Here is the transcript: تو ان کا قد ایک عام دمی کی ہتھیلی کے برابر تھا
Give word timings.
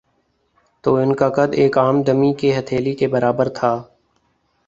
تو 0.83 0.93
ان 0.95 1.13
کا 1.15 1.29
قد 1.29 1.53
ایک 1.53 1.77
عام 1.77 2.01
دمی 2.03 2.33
کی 2.33 2.57
ہتھیلی 2.57 2.93
کے 2.95 3.07
برابر 3.07 3.49
تھا 3.49 3.73